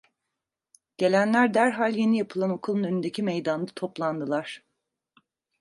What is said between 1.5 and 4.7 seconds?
derhal yeni yapılan okulun önündeki meydanda toplandılar.